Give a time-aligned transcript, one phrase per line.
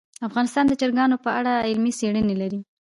[0.27, 2.59] افغانستان د چرګان په اړه علمي څېړنې لري.